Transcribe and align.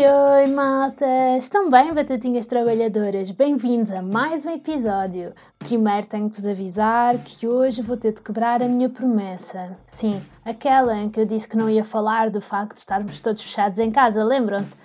Oi, 0.00 0.46
malta! 0.46 1.04
Estão 1.38 1.68
bem, 1.68 1.92
batatinhas 1.92 2.46
trabalhadoras? 2.46 3.32
Bem-vindos 3.32 3.90
a 3.90 4.00
mais 4.00 4.46
um 4.46 4.50
episódio. 4.50 5.34
Primeiro 5.58 6.06
tenho 6.06 6.30
que 6.30 6.36
vos 6.36 6.46
avisar 6.46 7.18
que 7.24 7.48
hoje 7.48 7.82
vou 7.82 7.96
ter 7.96 8.12
de 8.12 8.22
quebrar 8.22 8.62
a 8.62 8.68
minha 8.68 8.88
promessa. 8.88 9.76
Sim, 9.88 10.22
aquela 10.44 10.96
em 10.96 11.10
que 11.10 11.18
eu 11.18 11.24
disse 11.24 11.48
que 11.48 11.56
não 11.56 11.68
ia 11.68 11.82
falar 11.82 12.30
do 12.30 12.40
facto 12.40 12.74
de 12.74 12.80
estarmos 12.82 13.20
todos 13.20 13.42
fechados 13.42 13.80
em 13.80 13.90
casa, 13.90 14.22
lembram-se? 14.22 14.76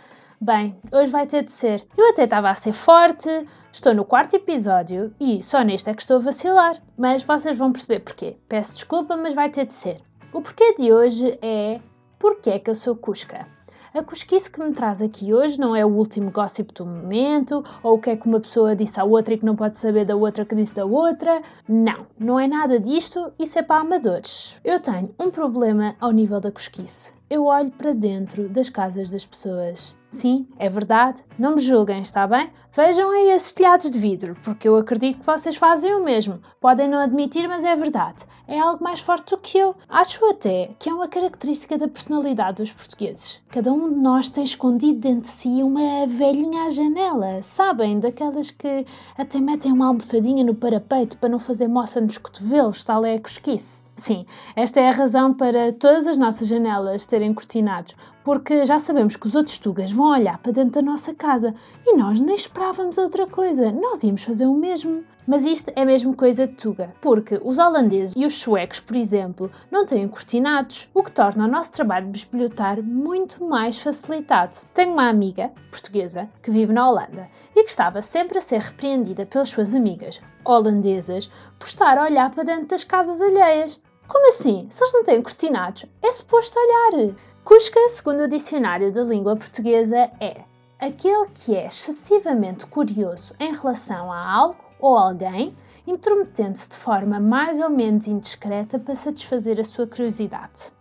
Bem, 0.42 0.76
hoje 0.92 1.12
vai 1.12 1.28
ter 1.28 1.44
de 1.44 1.52
ser. 1.52 1.86
Eu 1.96 2.10
até 2.10 2.24
estava 2.24 2.50
a 2.50 2.56
ser 2.56 2.74
forte, 2.74 3.30
estou 3.72 3.94
no 3.94 4.04
quarto 4.04 4.36
episódio 4.36 5.14
e 5.20 5.44
só 5.44 5.62
neste 5.62 5.92
é 5.92 5.94
que 5.94 6.02
estou 6.02 6.18
a 6.18 6.22
vacilar. 6.22 6.82
Mas 6.98 7.22
vocês 7.22 7.56
vão 7.56 7.72
perceber 7.72 8.00
porquê. 8.00 8.36
Peço 8.50 8.74
desculpa, 8.74 9.16
mas 9.16 9.36
vai 9.36 9.52
ter 9.52 9.68
de 9.68 9.74
ser. 9.74 10.02
O 10.34 10.42
porquê 10.42 10.74
de 10.74 10.92
hoje 10.92 11.38
é 11.40 11.80
porque 12.18 12.50
é 12.50 12.58
que 12.58 12.72
eu 12.72 12.74
sou 12.74 12.96
Cusca. 12.96 13.46
A 13.94 14.02
cosquice 14.02 14.50
que 14.50 14.60
me 14.60 14.74
traz 14.74 15.04
aqui 15.04 15.36
hoje 15.36 15.60
não 15.60 15.76
é 15.76 15.86
o 15.86 15.90
último 15.90 16.32
gossip 16.32 16.74
do 16.74 16.84
momento, 16.84 17.64
ou 17.84 17.94
o 17.94 18.00
que 18.00 18.10
é 18.10 18.18
que 18.18 18.26
uma 18.26 18.40
pessoa 18.40 18.76
disse 18.76 19.00
à 19.00 19.04
outra 19.04 19.36
e 19.36 19.38
que 19.38 19.46
não 19.46 19.56
pode 19.56 19.78
saber 19.78 20.04
da 20.04 20.16
outra 20.16 20.44
que 20.44 20.56
disse 20.56 20.74
da 20.74 20.84
outra. 20.84 21.44
Não, 21.70 22.08
não 22.18 22.40
é 22.40 22.48
nada 22.48 22.80
disto, 22.80 23.32
isso 23.38 23.60
é 23.60 23.62
para 23.62 23.82
amadores. 23.82 24.60
Eu 24.64 24.80
tenho 24.80 25.14
um 25.20 25.30
problema 25.30 25.96
ao 26.00 26.12
nível 26.12 26.40
da 26.40 26.52
cosquice. 26.52 27.14
Eu 27.30 27.46
olho 27.46 27.70
para 27.70 27.94
dentro 27.94 28.50
das 28.50 28.68
casas 28.68 29.12
das 29.12 29.28
pessoas. 29.28 29.96
Sim, 30.10 30.48
é 30.58 30.68
verdade, 30.68 31.24
não 31.38 31.54
me 31.54 31.62
julguem, 31.62 32.02
está 32.02 32.26
bem? 32.26 32.50
Vejam 32.76 33.12
aí 33.12 33.30
esses 33.30 33.52
telhados 33.52 33.92
de 33.92 34.00
vidro, 34.00 34.36
porque 34.44 34.68
eu 34.68 34.76
acredito 34.76 35.20
que 35.20 35.26
vocês 35.26 35.56
fazem 35.56 35.94
o 35.94 36.04
mesmo. 36.04 36.42
Podem 36.60 36.88
não 36.90 36.98
admitir, 36.98 37.48
mas 37.48 37.64
é 37.64 37.76
verdade 37.76 38.26
é 38.48 38.60
algo 38.60 38.84
mais 38.84 39.00
forte 39.00 39.32
do 39.32 39.38
que 39.38 39.58
eu. 39.58 39.76
Acho 39.88 40.26
até 40.26 40.72
que 40.80 40.90
é 40.90 40.94
uma 40.94 41.08
característica 41.08 41.78
da 41.78 41.88
personalidade 41.88 42.62
dos 42.62 42.72
portugueses. 42.72 43.42
Cada 43.50 43.72
um 43.72 43.94
de 43.94 44.00
nós 44.00 44.30
tem 44.30 44.44
escondido 44.44 45.00
dentro 45.00 45.22
de 45.22 45.28
si 45.30 45.64
uma 45.64 46.06
velhinha 46.08 46.64
à 46.64 46.70
janela, 46.70 47.42
sabem? 47.42 48.00
Daquelas 48.00 48.52
que 48.52 48.86
até 49.18 49.40
metem 49.40 49.72
uma 49.72 49.88
almofadinha 49.88 50.44
no 50.44 50.56
parapeito 50.56 51.18
para 51.18 51.30
não 51.30 51.40
fazer 51.40 51.68
moça 51.68 52.02
nos 52.02 52.18
cotovelos, 52.18 52.84
tal 52.84 53.06
é 53.06 53.16
a 53.16 53.22
cosquice. 53.22 53.84
Sim, 53.96 54.26
esta 54.56 54.80
é 54.80 54.90
a 54.90 54.92
razão 54.92 55.34
para 55.34 55.72
todas 55.72 56.08
as 56.08 56.18
nossas 56.18 56.48
janelas 56.48 57.06
terem 57.06 57.34
cortinados, 57.34 57.96
porque 58.24 58.66
já 58.66 58.80
sabemos 58.80 59.16
que 59.16 59.28
os 59.28 59.36
outros 59.36 59.60
tugas 59.60 59.92
vão 59.92 60.12
olhar 60.12 60.40
para 60.40 60.52
dentro 60.52 60.72
da 60.72 60.82
nossa 60.82 61.14
casa 61.14 61.54
e 61.86 61.96
nós 61.96 62.20
nem 62.20 62.36
esperávamos 62.36 62.98
outra 62.98 63.28
coisa, 63.28 63.72
nós 63.72 64.04
íamos 64.04 64.24
fazer 64.24 64.48
o 64.48 64.56
mesmo. 64.56 65.04
Mas 65.26 65.46
isto 65.46 65.72
é 65.76 65.86
mesmo 65.86 66.16
coisa 66.16 66.46
Tuga, 66.46 66.94
porque 67.00 67.40
os 67.42 67.58
holandeses 67.58 68.14
e 68.18 68.26
os 68.26 68.34
suecos, 68.34 68.82
por 68.82 68.98
exemplo, 68.98 69.50
não 69.72 69.86
têm 69.86 70.08
cortinados, 70.08 70.90
o 70.94 71.02
que 71.02 71.12
torna 71.12 71.46
o 71.46 71.48
nosso 71.48 71.72
trabalho 71.72 72.08
de 72.08 72.12
bisbilhotar 72.12 72.84
muito 72.84 73.42
mais 73.44 73.80
facilitado. 73.80 74.58
Tenho 74.74 74.92
uma 74.92 75.08
amiga 75.08 75.50
portuguesa 75.72 76.30
que 76.42 76.52
vive 76.52 76.74
na 76.74 76.90
Holanda 76.90 77.30
e 77.56 77.64
que 77.64 77.70
estava 77.70 78.02
sempre 78.02 78.38
a 78.38 78.42
ser 78.42 78.60
repreendida 78.60 79.26
pelas 79.26 79.50
suas 79.50 79.74
amigas 79.74 80.22
holandesas 80.44 81.32
por 81.58 81.68
estar 81.68 81.98
a 81.98 82.04
olhar 82.04 82.30
para 82.32 82.44
dentro 82.44 82.68
das 82.68 82.84
casas 82.84 83.22
alheias. 83.22 83.82
Como 84.08 84.28
assim? 84.28 84.68
Se 84.70 84.84
eles 84.84 84.94
não 84.94 85.04
têm 85.06 85.22
cortinados, 85.22 85.86
é 86.02 86.12
suposto 86.12 86.60
olhar. 86.60 87.16
Cusca, 87.46 87.80
segundo 87.88 88.24
o 88.24 88.28
dicionário 88.28 88.92
da 88.92 89.04
língua 89.04 89.38
portuguesa, 89.38 90.12
é 90.20 90.42
aquele 90.80 91.28
que 91.34 91.56
é 91.56 91.68
excessivamente 91.68 92.66
curioso 92.68 93.34
em 93.40 93.54
relação 93.54 94.12
a 94.12 94.30
algo 94.30 94.63
ou 94.84 94.98
alguém, 94.98 95.56
intrometendo-se 95.88 96.70
de 96.70 96.76
forma 96.76 97.18
mais 97.18 97.58
ou 97.58 97.70
menos 97.70 98.06
indiscreta 98.06 98.78
para 98.78 98.96
satisfazer 98.96 99.58
a 99.58 99.64
sua 99.64 99.88
curiosidade. 99.88 100.74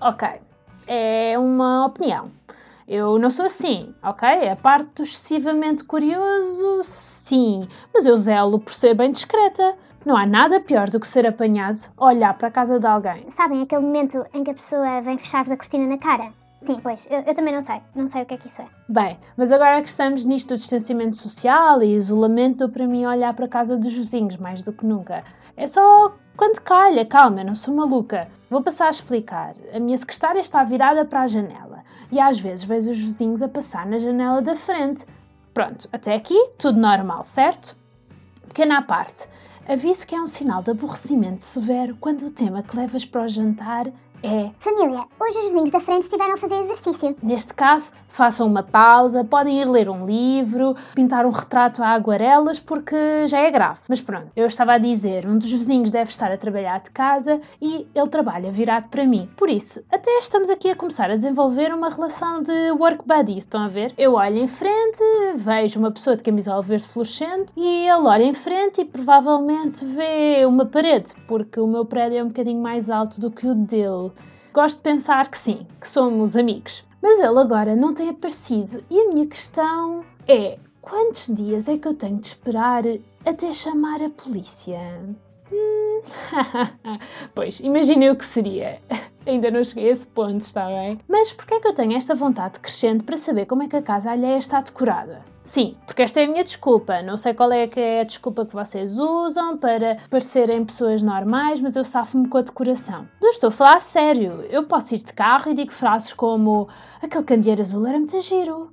Ok, 0.00 0.28
é 0.86 1.36
uma 1.36 1.86
opinião. 1.86 2.30
Eu 2.86 3.18
não 3.18 3.28
sou 3.28 3.46
assim, 3.46 3.92
ok? 4.04 4.48
A 4.48 4.54
parte 4.54 4.88
do 4.94 5.02
excessivamente 5.02 5.82
curioso, 5.82 6.80
sim, 6.84 7.66
mas 7.92 8.06
eu 8.06 8.16
zelo 8.16 8.60
por 8.60 8.72
ser 8.72 8.94
bem 8.94 9.10
discreta. 9.10 9.76
Não 10.06 10.16
há 10.16 10.24
nada 10.24 10.60
pior 10.60 10.88
do 10.88 11.00
que 11.00 11.06
ser 11.08 11.26
apanhado 11.26 11.90
a 11.96 12.06
olhar 12.06 12.38
para 12.38 12.46
a 12.46 12.52
casa 12.52 12.78
de 12.78 12.86
alguém. 12.86 13.28
Sabem 13.30 13.62
aquele 13.62 13.82
momento 13.82 14.24
em 14.32 14.44
que 14.44 14.52
a 14.52 14.54
pessoa 14.54 15.00
vem 15.00 15.18
fechar-vos 15.18 15.50
a 15.50 15.56
cortina 15.56 15.88
na 15.88 15.98
cara? 15.98 16.32
Sim, 16.60 16.80
pois, 16.82 17.06
eu, 17.10 17.20
eu, 17.20 17.34
também 17.34 17.54
não 17.54 17.60
sei. 17.60 17.80
Não 17.94 18.06
sei 18.06 18.22
o 18.22 18.26
que 18.26 18.34
é 18.34 18.36
que 18.36 18.46
isso 18.46 18.60
é. 18.62 18.66
Bem, 18.88 19.18
mas 19.36 19.52
agora 19.52 19.80
que 19.80 19.88
estamos 19.88 20.24
nisto 20.24 20.48
do 20.48 20.56
distanciamento 20.56 21.16
social 21.16 21.82
e 21.82 21.94
isolamento, 21.94 22.58
dou 22.58 22.68
para 22.68 22.86
mim 22.86 23.06
olhar 23.06 23.32
para 23.34 23.44
a 23.44 23.48
casa 23.48 23.76
dos 23.76 23.92
vizinhos 23.92 24.36
mais 24.36 24.62
do 24.62 24.72
que 24.72 24.84
nunca. 24.84 25.24
É 25.56 25.66
só 25.66 26.14
quando 26.36 26.60
calha, 26.60 27.04
calma, 27.04 27.40
eu 27.40 27.46
não 27.46 27.54
sou 27.54 27.74
maluca. 27.74 28.28
Vou 28.50 28.62
passar 28.62 28.86
a 28.86 28.90
explicar. 28.90 29.54
A 29.72 29.80
minha 29.80 29.96
secretária 29.96 30.40
está 30.40 30.62
virada 30.64 31.04
para 31.04 31.22
a 31.22 31.26
janela 31.26 31.84
e 32.10 32.20
às 32.20 32.38
vezes 32.40 32.64
vejo 32.64 32.90
os 32.90 32.98
vizinhos 32.98 33.42
a 33.42 33.48
passar 33.48 33.86
na 33.86 33.98
janela 33.98 34.40
da 34.40 34.54
frente. 34.54 35.04
Pronto, 35.52 35.88
até 35.92 36.14
aqui 36.14 36.52
tudo 36.56 36.78
normal, 36.78 37.22
certo? 37.24 37.76
Pequena 38.46 38.78
à 38.78 38.82
parte. 38.82 39.28
Aviso 39.68 40.06
que 40.06 40.14
é 40.14 40.20
um 40.20 40.26
sinal 40.26 40.62
de 40.62 40.70
aborrecimento 40.70 41.44
severo 41.44 41.96
quando 42.00 42.22
o 42.22 42.30
tema 42.30 42.62
que 42.62 42.76
levas 42.76 43.04
para 43.04 43.24
o 43.24 43.28
jantar 43.28 43.86
é. 44.22 44.50
Família, 44.58 45.04
hoje 45.20 45.38
os 45.38 45.44
vizinhos 45.46 45.70
da 45.70 45.80
frente 45.80 46.02
estiveram 46.02 46.34
a 46.34 46.36
fazer 46.36 46.56
exercício. 46.62 47.16
Neste 47.22 47.54
caso, 47.54 47.90
façam 48.08 48.46
uma 48.46 48.62
pausa, 48.62 49.24
podem 49.24 49.60
ir 49.60 49.68
ler 49.68 49.88
um 49.88 50.04
livro, 50.04 50.74
pintar 50.94 51.24
um 51.24 51.30
retrato 51.30 51.82
a 51.82 51.88
aguarelas, 51.88 52.58
porque 52.58 53.26
já 53.26 53.38
é 53.38 53.50
grave. 53.50 53.80
Mas 53.88 54.00
pronto, 54.00 54.28
eu 54.34 54.46
estava 54.46 54.72
a 54.72 54.78
dizer, 54.78 55.26
um 55.26 55.38
dos 55.38 55.52
vizinhos 55.52 55.90
deve 55.90 56.10
estar 56.10 56.32
a 56.32 56.36
trabalhar 56.36 56.80
de 56.80 56.90
casa 56.90 57.40
e 57.60 57.86
ele 57.94 58.08
trabalha 58.08 58.50
virado 58.50 58.88
para 58.88 59.04
mim. 59.06 59.28
Por 59.36 59.48
isso, 59.48 59.84
até 59.90 60.10
estamos 60.18 60.50
aqui 60.50 60.70
a 60.70 60.76
começar 60.76 61.10
a 61.10 61.14
desenvolver 61.14 61.72
uma 61.72 61.88
relação 61.88 62.42
de 62.42 62.72
work 62.72 63.06
buddy, 63.06 63.38
estão 63.38 63.62
a 63.62 63.68
ver? 63.68 63.94
Eu 63.96 64.14
olho 64.14 64.38
em 64.38 64.48
frente, 64.48 65.02
vejo 65.36 65.78
uma 65.78 65.92
pessoa 65.92 66.16
de 66.16 66.24
camisola 66.24 66.62
verde 66.62 66.86
fluorescente 66.88 67.52
e 67.56 67.88
ele 67.88 68.06
olha 68.06 68.24
em 68.24 68.34
frente 68.34 68.80
e 68.80 68.84
provavelmente 68.84 69.84
vê 69.84 70.44
uma 70.46 70.66
parede, 70.66 71.14
porque 71.26 71.60
o 71.60 71.66
meu 71.66 71.84
prédio 71.84 72.18
é 72.18 72.24
um 72.24 72.28
bocadinho 72.28 72.60
mais 72.60 72.90
alto 72.90 73.20
do 73.20 73.30
que 73.30 73.46
o 73.46 73.54
dele. 73.54 74.07
Gosto 74.58 74.78
de 74.78 74.82
pensar 74.82 75.30
que 75.30 75.38
sim, 75.38 75.64
que 75.80 75.88
somos 75.88 76.36
amigos. 76.36 76.84
Mas 77.00 77.20
ele 77.20 77.38
agora 77.38 77.76
não 77.76 77.94
tem 77.94 78.08
aparecido 78.08 78.82
e 78.90 78.98
a 78.98 79.08
minha 79.08 79.24
questão 79.24 80.04
é: 80.26 80.58
quantos 80.80 81.32
dias 81.32 81.68
é 81.68 81.78
que 81.78 81.86
eu 81.86 81.94
tenho 81.94 82.18
de 82.18 82.26
esperar 82.26 82.82
até 83.24 83.52
chamar 83.52 84.02
a 84.02 84.10
polícia? 84.10 84.80
Hum, 85.52 86.02
pois, 87.34 87.60
imaginem 87.60 88.10
o 88.10 88.16
que 88.16 88.24
seria. 88.24 88.80
Ainda 89.26 89.50
não 89.50 89.62
cheguei 89.62 89.88
a 89.88 89.92
esse 89.92 90.06
ponto, 90.06 90.40
está 90.40 90.66
bem? 90.66 90.98
Mas 91.06 91.32
porquê 91.32 91.54
é 91.54 91.60
que 91.60 91.68
eu 91.68 91.74
tenho 91.74 91.96
esta 91.96 92.14
vontade 92.14 92.60
crescente 92.60 93.04
para 93.04 93.16
saber 93.16 93.46
como 93.46 93.62
é 93.62 93.68
que 93.68 93.76
a 93.76 93.82
casa 93.82 94.10
alheia 94.10 94.38
está 94.38 94.60
decorada? 94.60 95.22
Sim, 95.42 95.76
porque 95.86 96.02
esta 96.02 96.20
é 96.20 96.24
a 96.24 96.28
minha 96.28 96.44
desculpa. 96.44 97.02
Não 97.02 97.16
sei 97.16 97.34
qual 97.34 97.50
é 97.52 97.66
que 97.66 97.80
é 97.80 98.00
a 98.00 98.04
desculpa 98.04 98.44
que 98.44 98.54
vocês 98.54 98.98
usam 98.98 99.56
para 99.56 99.98
parecerem 100.10 100.64
pessoas 100.64 101.02
normais, 101.02 101.60
mas 101.60 101.76
eu 101.76 101.84
safo-me 101.84 102.28
com 102.28 102.38
a 102.38 102.42
decoração. 102.42 103.08
Não 103.20 103.30
estou 103.30 103.48
a 103.48 103.50
falar 103.50 103.76
a 103.76 103.80
sério. 103.80 104.44
Eu 104.50 104.64
posso 104.64 104.94
ir 104.94 105.02
de 105.02 105.12
carro 105.12 105.50
e 105.50 105.54
digo 105.54 105.72
frases 105.72 106.12
como 106.12 106.68
aquele 107.02 107.24
candeeiro 107.24 107.62
azul 107.62 107.86
era 107.86 107.98
muito 107.98 108.20
giro. 108.20 108.70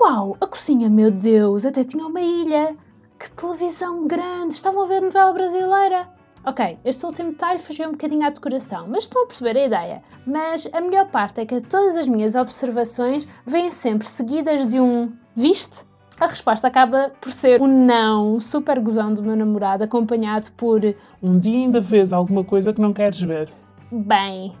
Uau, 0.00 0.36
a 0.40 0.46
cozinha, 0.46 0.90
meu 0.90 1.10
Deus, 1.10 1.64
até 1.64 1.84
tinha 1.84 2.06
uma 2.06 2.20
ilha. 2.20 2.76
Que 3.18 3.30
televisão 3.30 4.06
grande! 4.06 4.54
Estavam 4.54 4.82
a 4.82 4.86
ver 4.86 5.00
novela 5.00 5.32
brasileira. 5.32 6.15
Ok, 6.48 6.78
este 6.84 7.04
último 7.04 7.32
detalhe 7.32 7.58
fugiu 7.58 7.88
um 7.88 7.92
bocadinho 7.92 8.24
à 8.24 8.30
decoração, 8.30 8.86
mas 8.86 9.02
estão 9.02 9.24
a 9.24 9.26
perceber 9.26 9.58
a 9.58 9.66
ideia. 9.66 10.02
Mas 10.24 10.68
a 10.72 10.80
melhor 10.80 11.08
parte 11.08 11.40
é 11.40 11.44
que 11.44 11.60
todas 11.60 11.96
as 11.96 12.06
minhas 12.06 12.36
observações 12.36 13.26
vêm 13.44 13.68
sempre 13.72 14.06
seguidas 14.06 14.64
de 14.64 14.78
um 14.78 15.12
viste? 15.34 15.84
A 16.20 16.28
resposta 16.28 16.68
acaba 16.68 17.10
por 17.20 17.32
ser 17.32 17.60
um 17.60 17.66
não 17.66 18.38
super 18.38 18.78
gozão 18.78 19.12
do 19.12 19.24
meu 19.24 19.34
namorado, 19.34 19.82
acompanhado 19.82 20.48
por 20.52 20.80
um 21.20 21.36
dia 21.36 21.58
ainda 21.58 21.80
vês 21.80 22.12
alguma 22.12 22.44
coisa 22.44 22.72
que 22.72 22.80
não 22.80 22.92
queres 22.92 23.20
ver. 23.20 23.52
Bem, 23.90 24.54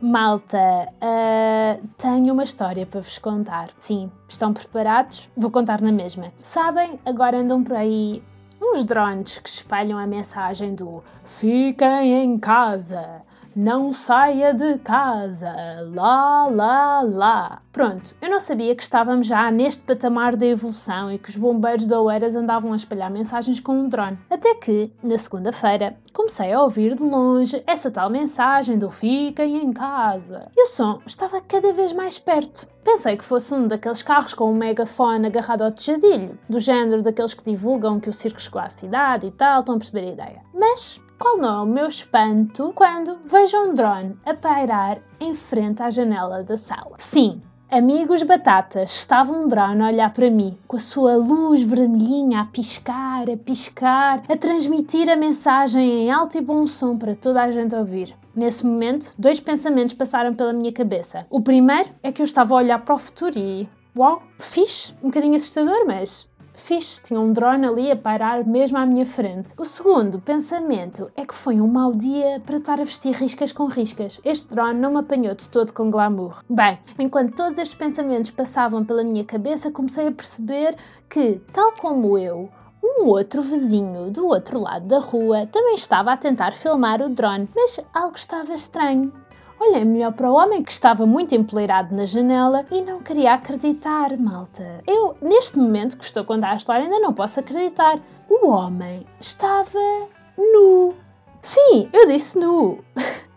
malta, 0.00 0.88
uh, 1.02 1.86
tenho 1.98 2.32
uma 2.32 2.44
história 2.44 2.86
para 2.86 3.02
vos 3.02 3.18
contar. 3.18 3.68
Sim, 3.76 4.10
estão 4.26 4.54
preparados? 4.54 5.28
Vou 5.36 5.50
contar 5.50 5.82
na 5.82 5.92
mesma. 5.92 6.32
Sabem, 6.42 6.98
agora 7.04 7.36
andam 7.36 7.62
por 7.62 7.76
aí 7.76 8.22
uns 8.60 8.84
drones 8.84 9.38
que 9.38 9.48
espalham 9.48 9.98
a 9.98 10.06
mensagem 10.06 10.74
do 10.74 11.02
Fiquem 11.24 12.14
em 12.14 12.36
casa, 12.36 13.22
não 13.54 13.92
saia 13.92 14.52
de 14.54 14.78
casa, 14.78 15.52
lá, 15.94 16.46
lá, 16.46 17.02
lá. 17.02 17.62
Pronto, 17.72 18.14
eu 18.20 18.30
não 18.30 18.40
sabia 18.40 18.74
que 18.74 18.82
estávamos 18.82 19.26
já 19.26 19.50
neste 19.50 19.82
patamar 19.82 20.36
da 20.36 20.46
evolução 20.46 21.12
e 21.12 21.18
que 21.18 21.28
os 21.28 21.36
bombeiros 21.36 21.86
da 21.86 22.00
Oeiras 22.00 22.34
andavam 22.34 22.72
a 22.72 22.76
espalhar 22.76 23.10
mensagens 23.10 23.60
com 23.60 23.72
um 23.72 23.88
drone. 23.88 24.18
Até 24.30 24.54
que, 24.54 24.92
na 25.02 25.16
segunda-feira, 25.16 25.96
comecei 26.12 26.52
a 26.52 26.62
ouvir 26.62 26.96
de 26.96 27.02
longe 27.02 27.62
essa 27.66 27.90
tal 27.90 28.10
mensagem 28.10 28.78
do 28.78 28.90
Fiquem 28.90 29.58
em 29.58 29.72
casa. 29.72 30.48
E 30.56 30.62
o 30.62 30.66
som 30.66 31.00
estava 31.06 31.40
cada 31.40 31.72
vez 31.72 31.92
mais 31.92 32.18
perto. 32.18 32.66
Pensei 32.82 33.16
que 33.16 33.24
fosse 33.24 33.54
um 33.54 33.66
daqueles 33.66 34.02
carros 34.02 34.34
com 34.34 34.50
um 34.50 34.56
megafone 34.56 35.26
agarrado 35.26 35.62
ao 35.62 35.72
tejadilho, 35.72 36.38
do 36.48 36.58
género 36.58 37.02
daqueles 37.02 37.34
que 37.34 37.44
divulgam 37.44 38.00
que 38.00 38.10
o 38.10 38.14
circo 38.14 38.40
chegou 38.40 38.60
à 38.60 38.68
cidade 38.68 39.26
e 39.26 39.30
tal, 39.30 39.60
estão 39.60 39.74
a 39.74 39.78
perceber 39.78 40.08
a 40.08 40.12
ideia. 40.12 40.42
Mas 40.54 41.00
qual 41.18 41.36
não 41.36 41.60
é 41.60 41.62
o 41.62 41.66
meu 41.66 41.88
espanto 41.88 42.72
quando 42.74 43.18
vejo 43.24 43.56
um 43.56 43.74
drone 43.74 44.16
a 44.24 44.34
pairar 44.34 44.98
em 45.18 45.34
frente 45.34 45.82
à 45.82 45.90
janela 45.90 46.44
da 46.44 46.56
sala? 46.56 46.94
Sim, 46.98 47.42
Amigos 47.70 48.22
batatas, 48.22 48.90
estava 48.92 49.30
um 49.30 49.46
drone 49.46 49.82
a 49.82 49.88
olhar 49.88 50.14
para 50.14 50.30
mim, 50.30 50.56
com 50.66 50.78
a 50.78 50.80
sua 50.80 51.16
luz 51.16 51.62
vermelhinha 51.62 52.40
a 52.40 52.46
piscar, 52.46 53.28
a 53.28 53.36
piscar, 53.36 54.22
a 54.26 54.36
transmitir 54.38 55.10
a 55.10 55.16
mensagem 55.16 56.06
em 56.06 56.10
alto 56.10 56.38
e 56.38 56.40
bom 56.40 56.66
som 56.66 56.96
para 56.96 57.14
toda 57.14 57.42
a 57.42 57.50
gente 57.50 57.74
ouvir. 57.74 58.16
Nesse 58.34 58.64
momento, 58.64 59.12
dois 59.18 59.38
pensamentos 59.38 59.92
passaram 59.92 60.32
pela 60.32 60.54
minha 60.54 60.72
cabeça. 60.72 61.26
O 61.28 61.42
primeiro 61.42 61.90
é 62.02 62.10
que 62.10 62.22
eu 62.22 62.24
estava 62.24 62.54
a 62.54 62.56
olhar 62.56 62.78
para 62.82 62.94
o 62.94 62.98
futuro 62.98 63.38
e. 63.38 63.68
Uau, 63.94 64.22
fixe! 64.38 64.94
Um 65.02 65.08
bocadinho 65.08 65.36
assustador, 65.36 65.84
mas 65.86 66.27
fixe, 66.60 67.02
tinha 67.02 67.20
um 67.20 67.32
drone 67.32 67.66
ali 67.66 67.90
a 67.90 67.96
pairar 67.96 68.46
mesmo 68.46 68.76
à 68.76 68.84
minha 68.84 69.06
frente. 69.06 69.52
O 69.56 69.64
segundo 69.64 70.20
pensamento 70.20 71.10
é 71.16 71.24
que 71.24 71.34
foi 71.34 71.60
um 71.60 71.66
mau 71.66 71.92
dia 71.92 72.40
para 72.44 72.58
estar 72.58 72.80
a 72.80 72.84
vestir 72.84 73.14
riscas 73.14 73.52
com 73.52 73.66
riscas. 73.66 74.20
Este 74.24 74.48
drone 74.50 74.78
não 74.78 74.90
me 74.90 74.98
apanhou 74.98 75.34
de 75.34 75.48
todo 75.48 75.72
com 75.72 75.90
glamour. 75.90 76.42
Bem, 76.48 76.78
enquanto 76.98 77.34
todos 77.34 77.58
estes 77.58 77.76
pensamentos 77.76 78.30
passavam 78.30 78.84
pela 78.84 79.04
minha 79.04 79.24
cabeça, 79.24 79.70
comecei 79.70 80.08
a 80.08 80.12
perceber 80.12 80.76
que, 81.08 81.40
tal 81.52 81.72
como 81.72 82.18
eu, 82.18 82.48
um 82.82 83.06
outro 83.06 83.42
vizinho 83.42 84.10
do 84.10 84.26
outro 84.26 84.60
lado 84.60 84.86
da 84.86 84.98
rua 84.98 85.46
também 85.46 85.74
estava 85.74 86.12
a 86.12 86.16
tentar 86.16 86.52
filmar 86.52 87.02
o 87.02 87.08
drone, 87.08 87.48
mas 87.54 87.80
algo 87.92 88.16
estava 88.16 88.54
estranho. 88.54 89.12
Olhei 89.60 89.84
melhor 89.84 90.12
para 90.12 90.30
o 90.30 90.34
homem 90.34 90.62
que 90.62 90.70
estava 90.70 91.04
muito 91.04 91.34
empoleirado 91.34 91.92
na 91.92 92.04
janela 92.04 92.64
e 92.70 92.80
não 92.80 93.00
queria 93.00 93.34
acreditar, 93.34 94.16
malta. 94.16 94.82
Eu, 94.86 95.16
neste 95.20 95.58
momento 95.58 95.98
que 95.98 96.04
estou 96.04 96.22
a 96.22 96.26
contar 96.26 96.52
a 96.52 96.56
história, 96.56 96.84
ainda 96.84 97.00
não 97.00 97.12
posso 97.12 97.40
acreditar. 97.40 97.98
O 98.30 98.48
homem 98.48 99.04
estava 99.20 100.06
nu. 100.36 100.94
Sim, 101.42 101.88
eu 101.92 102.06
disse 102.06 102.38
nu. 102.38 102.78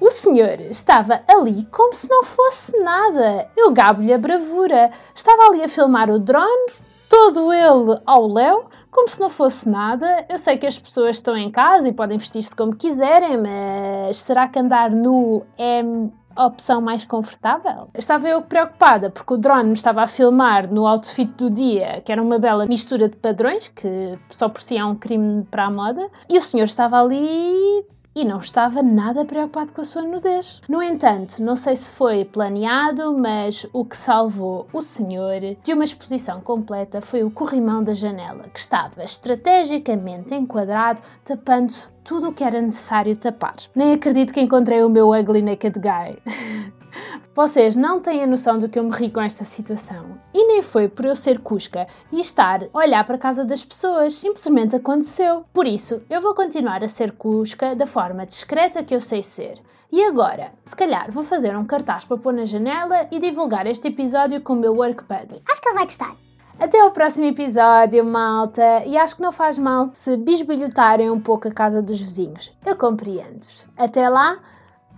O 0.00 0.08
senhor 0.10 0.60
estava 0.60 1.22
ali 1.26 1.64
como 1.72 1.92
se 1.92 2.08
não 2.08 2.22
fosse 2.22 2.78
nada. 2.78 3.50
Eu 3.56 3.72
gabo-lhe 3.72 4.12
a 4.12 4.18
bravura. 4.18 4.92
Estava 5.12 5.48
ali 5.48 5.60
a 5.60 5.68
filmar 5.68 6.08
o 6.08 6.20
drone, 6.20 6.72
todo 7.08 7.52
ele 7.52 8.00
ao 8.06 8.28
léu, 8.28 8.66
como 8.90 9.08
se 9.08 9.20
não 9.20 9.28
fosse 9.28 9.68
nada. 9.68 10.24
Eu 10.28 10.38
sei 10.38 10.56
que 10.58 10.66
as 10.66 10.78
pessoas 10.78 11.16
estão 11.16 11.36
em 11.36 11.50
casa 11.50 11.88
e 11.88 11.92
podem 11.92 12.18
vestir-se 12.18 12.54
como 12.54 12.74
quiserem, 12.74 13.40
mas 13.40 14.18
será 14.18 14.48
que 14.48 14.58
andar 14.58 14.90
nu 14.90 15.44
é 15.56 15.82
a 16.34 16.46
opção 16.46 16.80
mais 16.80 17.04
confortável? 17.04 17.88
Estava 17.94 18.28
eu 18.28 18.40
preocupada 18.42 19.10
porque 19.10 19.34
o 19.34 19.36
drone 19.36 19.68
me 19.68 19.72
estava 19.72 20.02
a 20.02 20.06
filmar 20.06 20.72
no 20.72 20.86
outfit 20.86 21.30
do 21.36 21.50
dia, 21.50 22.00
que 22.04 22.12
era 22.12 22.22
uma 22.22 22.38
bela 22.38 22.64
mistura 22.64 23.08
de 23.08 23.16
padrões, 23.16 23.68
que 23.68 24.18
só 24.30 24.48
por 24.48 24.60
si 24.60 24.76
é 24.76 24.84
um 24.84 24.94
crime 24.94 25.44
para 25.50 25.66
a 25.66 25.70
moda, 25.70 26.08
e 26.28 26.38
o 26.38 26.40
senhor 26.40 26.64
estava 26.64 27.00
ali 27.00 27.84
e 28.18 28.24
não 28.24 28.38
estava 28.38 28.82
nada 28.82 29.24
preocupado 29.24 29.72
com 29.72 29.80
a 29.80 29.84
sua 29.84 30.02
nudez. 30.02 30.60
No 30.68 30.82
entanto, 30.82 31.40
não 31.40 31.54
sei 31.54 31.76
se 31.76 31.92
foi 31.92 32.24
planeado, 32.24 33.16
mas 33.16 33.64
o 33.72 33.84
que 33.84 33.96
salvou 33.96 34.66
o 34.72 34.82
senhor 34.82 35.40
de 35.62 35.72
uma 35.72 35.84
exposição 35.84 36.40
completa 36.40 37.00
foi 37.00 37.22
o 37.22 37.30
corrimão 37.30 37.82
da 37.82 37.94
janela, 37.94 38.48
que 38.52 38.58
estava 38.58 39.04
estrategicamente 39.04 40.34
enquadrado, 40.34 41.00
tapando 41.24 41.72
tudo 42.02 42.30
o 42.30 42.32
que 42.32 42.42
era 42.42 42.60
necessário 42.60 43.14
tapar. 43.14 43.54
Nem 43.72 43.92
acredito 43.92 44.32
que 44.32 44.40
encontrei 44.40 44.82
o 44.82 44.88
meu 44.88 45.10
ugly 45.10 45.42
naked 45.42 45.78
guy. 45.78 46.18
Vocês 47.38 47.76
não 47.76 48.00
têm 48.00 48.24
a 48.24 48.26
noção 48.26 48.58
do 48.58 48.68
que 48.68 48.76
eu 48.76 48.82
me 48.82 48.90
ri 48.90 49.12
com 49.12 49.20
esta 49.20 49.44
situação. 49.44 50.18
E 50.34 50.44
nem 50.44 50.60
foi 50.60 50.88
por 50.88 51.06
eu 51.06 51.14
ser 51.14 51.38
cusca 51.38 51.86
e 52.10 52.18
estar 52.18 52.64
a 52.64 52.76
olhar 52.76 53.06
para 53.06 53.14
a 53.14 53.20
casa 53.20 53.44
das 53.44 53.62
pessoas. 53.62 54.14
Simplesmente 54.14 54.74
aconteceu. 54.74 55.44
Por 55.52 55.64
isso, 55.64 56.02
eu 56.10 56.20
vou 56.20 56.34
continuar 56.34 56.82
a 56.82 56.88
ser 56.88 57.12
cusca 57.12 57.76
da 57.76 57.86
forma 57.86 58.26
discreta 58.26 58.82
que 58.82 58.92
eu 58.92 59.00
sei 59.00 59.22
ser. 59.22 59.62
E 59.92 60.02
agora, 60.02 60.50
se 60.64 60.74
calhar 60.74 61.12
vou 61.12 61.22
fazer 61.22 61.56
um 61.56 61.64
cartaz 61.64 62.04
para 62.04 62.16
pôr 62.16 62.32
na 62.32 62.44
janela 62.44 63.06
e 63.08 63.20
divulgar 63.20 63.68
este 63.68 63.86
episódio 63.86 64.40
com 64.40 64.54
o 64.54 64.56
meu 64.56 64.74
work 64.74 65.04
buddy. 65.04 65.40
Acho 65.48 65.62
que 65.62 65.68
ele 65.68 65.76
vai 65.76 65.84
gostar. 65.84 66.16
Até 66.58 66.80
ao 66.80 66.90
próximo 66.90 67.26
episódio, 67.26 68.04
malta! 68.04 68.84
E 68.84 68.98
acho 68.98 69.14
que 69.14 69.22
não 69.22 69.30
faz 69.30 69.56
mal 69.56 69.90
se 69.92 70.16
bisbilhotarem 70.16 71.08
um 71.08 71.20
pouco 71.20 71.46
a 71.46 71.52
casa 71.52 71.80
dos 71.80 72.00
vizinhos. 72.00 72.52
Eu 72.66 72.74
compreendo-vos. 72.74 73.64
Até 73.76 74.08
lá! 74.08 74.40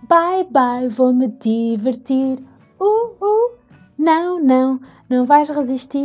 Bye 0.07 0.45
bye, 0.49 0.87
vou 0.89 1.13
me 1.13 1.27
divertir. 1.27 2.43
Uh, 2.79 3.15
uh. 3.21 3.57
Não, 3.97 4.39
não, 4.39 4.79
não 5.07 5.25
vais 5.25 5.47
resistir. 5.49 5.99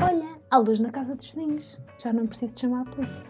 Olha, 0.00 0.28
há 0.50 0.58
luz 0.58 0.78
na 0.78 0.90
casa 0.90 1.16
dos 1.16 1.26
vizinhos. 1.26 1.80
Já 1.98 2.12
não 2.12 2.26
preciso 2.26 2.60
chamar 2.60 2.82
a 2.82 2.84
polícia. 2.84 3.24